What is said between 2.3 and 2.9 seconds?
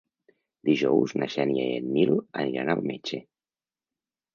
aniran al